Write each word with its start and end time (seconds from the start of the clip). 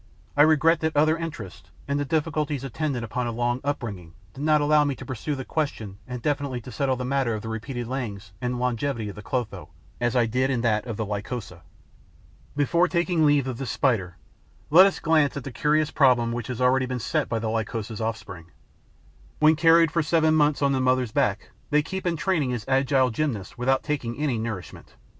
I 0.35 0.41
regret 0.41 0.79
that 0.79 0.97
other 0.97 1.15
interests 1.15 1.69
and 1.87 1.99
the 1.99 2.05
difficulties 2.05 2.63
attendant 2.63 3.05
upon 3.05 3.27
a 3.27 3.31
long 3.31 3.61
upbringing 3.63 4.15
did 4.33 4.43
not 4.43 4.59
allow 4.59 4.83
me 4.83 4.95
to 4.95 5.05
pursue 5.05 5.35
the 5.35 5.45
question 5.45 5.99
and 6.07 6.23
definitely 6.23 6.59
to 6.61 6.71
settle 6.71 6.95
the 6.95 7.05
matter 7.05 7.35
of 7.35 7.43
the 7.43 7.49
repeated 7.49 7.85
layings 7.85 8.31
and 8.41 8.55
the 8.55 8.57
longevity 8.57 9.09
of 9.09 9.15
the 9.15 9.21
Clotho, 9.21 9.69
as 9.99 10.15
I 10.15 10.25
did 10.25 10.49
in 10.49 10.61
that 10.61 10.87
of 10.87 10.97
the 10.97 11.05
Lycosa. 11.05 11.61
Before 12.55 12.87
taking 12.87 13.27
leave 13.27 13.45
of 13.47 13.59
this 13.59 13.69
Spider, 13.69 14.17
let 14.71 14.87
us 14.87 14.99
glance 14.99 15.37
at 15.37 15.45
a 15.45 15.51
curious 15.51 15.91
problem 15.91 16.31
which 16.31 16.47
has 16.47 16.59
already 16.59 16.87
been 16.87 16.97
set 16.97 17.29
by 17.29 17.37
the 17.37 17.49
Lycosa's 17.51 18.01
offspring. 18.01 18.49
When 19.37 19.55
carried 19.55 19.91
for 19.91 20.01
seven 20.01 20.33
months 20.33 20.63
on 20.63 20.71
the 20.71 20.81
mother's 20.81 21.11
back, 21.11 21.51
they 21.69 21.83
keep 21.83 22.07
in 22.07 22.17
training 22.17 22.53
as 22.53 22.65
agile 22.67 23.11
gymnasts 23.11 23.55
without 23.55 23.83
taking 23.83 24.17
any 24.17 24.39
nourishment. 24.39 24.95